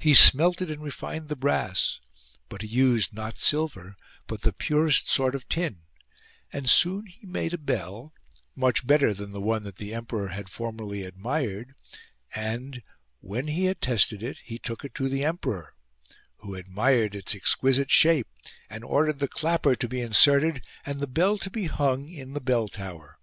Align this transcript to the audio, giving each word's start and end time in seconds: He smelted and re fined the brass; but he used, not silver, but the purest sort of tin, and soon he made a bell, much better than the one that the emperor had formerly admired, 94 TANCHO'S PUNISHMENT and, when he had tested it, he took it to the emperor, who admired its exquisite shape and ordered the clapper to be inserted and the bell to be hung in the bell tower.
He 0.00 0.14
smelted 0.14 0.68
and 0.68 0.82
re 0.82 0.90
fined 0.90 1.28
the 1.28 1.36
brass; 1.36 2.00
but 2.48 2.62
he 2.62 2.66
used, 2.66 3.12
not 3.14 3.38
silver, 3.38 3.94
but 4.26 4.42
the 4.42 4.52
purest 4.52 5.08
sort 5.08 5.32
of 5.36 5.48
tin, 5.48 5.82
and 6.52 6.68
soon 6.68 7.06
he 7.06 7.24
made 7.24 7.54
a 7.54 7.56
bell, 7.58 8.12
much 8.56 8.84
better 8.84 9.14
than 9.14 9.30
the 9.30 9.40
one 9.40 9.62
that 9.62 9.76
the 9.76 9.94
emperor 9.94 10.30
had 10.30 10.48
formerly 10.48 11.04
admired, 11.04 11.76
94 12.34 12.34
TANCHO'S 12.34 12.34
PUNISHMENT 12.50 12.74
and, 12.74 12.82
when 13.20 13.46
he 13.46 13.64
had 13.66 13.80
tested 13.80 14.22
it, 14.24 14.38
he 14.42 14.58
took 14.58 14.84
it 14.84 14.92
to 14.96 15.08
the 15.08 15.24
emperor, 15.24 15.76
who 16.38 16.56
admired 16.56 17.14
its 17.14 17.32
exquisite 17.32 17.92
shape 17.92 18.26
and 18.68 18.82
ordered 18.82 19.20
the 19.20 19.28
clapper 19.28 19.76
to 19.76 19.86
be 19.88 20.00
inserted 20.00 20.62
and 20.84 20.98
the 20.98 21.06
bell 21.06 21.38
to 21.38 21.48
be 21.48 21.66
hung 21.66 22.08
in 22.08 22.32
the 22.32 22.40
bell 22.40 22.66
tower. 22.66 23.20